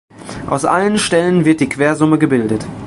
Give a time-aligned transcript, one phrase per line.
[0.47, 2.65] Aus allen Stellen wird die Quersumme gebildet.